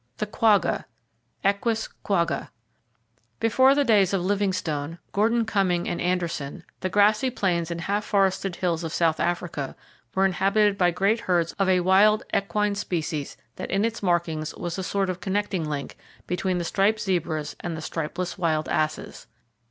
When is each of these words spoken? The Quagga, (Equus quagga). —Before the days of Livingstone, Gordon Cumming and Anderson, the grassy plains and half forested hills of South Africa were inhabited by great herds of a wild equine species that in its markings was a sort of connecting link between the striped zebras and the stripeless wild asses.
The 0.17 0.25
Quagga, 0.25 0.87
(Equus 1.43 1.87
quagga). 2.03 2.49
—Before 3.39 3.75
the 3.75 3.83
days 3.83 4.13
of 4.15 4.25
Livingstone, 4.25 4.97
Gordon 5.11 5.45
Cumming 5.45 5.87
and 5.87 6.01
Anderson, 6.01 6.63
the 6.79 6.89
grassy 6.89 7.29
plains 7.29 7.69
and 7.69 7.81
half 7.81 8.03
forested 8.03 8.55
hills 8.55 8.83
of 8.83 8.91
South 8.95 9.19
Africa 9.19 9.75
were 10.15 10.25
inhabited 10.25 10.75
by 10.75 10.89
great 10.89 11.19
herds 11.19 11.53
of 11.59 11.69
a 11.69 11.81
wild 11.81 12.23
equine 12.33 12.73
species 12.73 13.37
that 13.57 13.69
in 13.69 13.85
its 13.85 14.01
markings 14.01 14.55
was 14.55 14.79
a 14.79 14.83
sort 14.83 15.07
of 15.07 15.21
connecting 15.21 15.69
link 15.69 15.95
between 16.25 16.57
the 16.57 16.63
striped 16.63 16.99
zebras 16.99 17.55
and 17.59 17.77
the 17.77 17.81
stripeless 17.81 18.39
wild 18.39 18.67
asses. 18.69 19.27